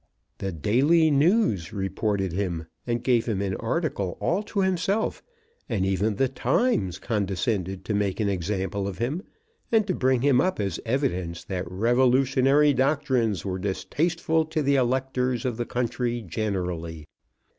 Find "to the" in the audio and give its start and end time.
14.45-14.75